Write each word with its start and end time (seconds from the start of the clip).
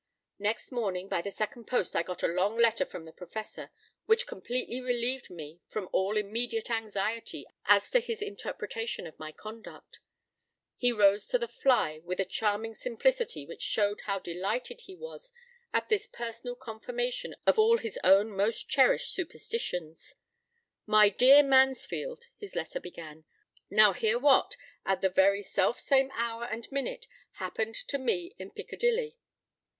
p> 0.39 0.43
Next 0.45 0.71
morning 0.71 1.07
by 1.07 1.21
the 1.21 1.29
second 1.29 1.65
post 1.65 1.95
I 1.95 2.01
got 2.01 2.23
a 2.23 2.27
long 2.27 2.57
letter 2.57 2.87
from 2.87 3.03
the 3.05 3.11
Professor, 3.11 3.69
which 4.07 4.25
completely 4.25 4.81
relieved 4.81 5.29
me 5.29 5.61
from 5.67 5.89
all 5.91 6.17
immediate 6.17 6.71
anxiety 6.71 7.45
as 7.65 7.87
to 7.91 7.99
his 7.99 8.19
interpretation 8.19 9.05
of 9.05 9.19
my 9.19 9.31
conduct. 9.31 9.99
He 10.75 10.91
rose 10.91 11.27
to 11.27 11.37
the 11.37 11.47
fly 11.47 11.99
with 12.03 12.19
a 12.19 12.25
charming 12.25 12.73
simplicity 12.73 13.45
which 13.45 13.61
showed 13.61 14.01
how 14.07 14.17
delighted 14.17 14.81
he 14.87 14.95
was 14.95 15.31
at 15.71 15.87
this 15.87 16.07
personal 16.07 16.55
confirmation 16.55 17.35
of 17.45 17.59
all 17.59 17.77
his 17.77 17.99
own 18.03 18.31
most 18.35 18.67
cherished 18.67 19.13
superstitions. 19.13 20.15
"My 20.87 21.09
dear 21.09 21.43
Mansfield," 21.43 22.25
his 22.37 22.55
letter 22.55 22.79
began, 22.79 23.25
"now 23.69 23.93
hear 23.93 24.17
what, 24.17 24.57
at 24.83 25.01
the 25.01 25.09
very 25.11 25.43
self 25.43 25.79
same 25.79 26.09
hour 26.15 26.45
and 26.45 26.67
minute, 26.71 27.07
happened 27.33 27.75
to 27.75 27.99
me 27.99 28.33
in 28.39 28.49
Piccadilly." 28.49 29.19